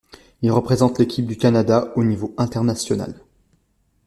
[0.41, 3.21] Il représente l'équipe du Canada au niveau international.